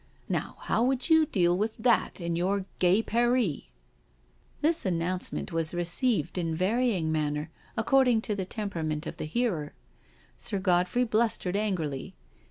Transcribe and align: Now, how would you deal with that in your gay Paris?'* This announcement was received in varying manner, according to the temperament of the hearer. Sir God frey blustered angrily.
Now, 0.27 0.55
how 0.61 0.81
would 0.85 1.11
you 1.11 1.27
deal 1.27 1.55
with 1.55 1.77
that 1.77 2.19
in 2.19 2.35
your 2.35 2.65
gay 2.79 3.03
Paris?'* 3.03 3.67
This 4.61 4.83
announcement 4.83 5.51
was 5.51 5.75
received 5.75 6.39
in 6.39 6.55
varying 6.55 7.11
manner, 7.11 7.51
according 7.77 8.21
to 8.23 8.33
the 8.33 8.43
temperament 8.45 9.05
of 9.05 9.17
the 9.17 9.25
hearer. 9.25 9.73
Sir 10.37 10.57
God 10.57 10.89
frey 10.89 11.03
blustered 11.03 11.55
angrily. 11.55 12.15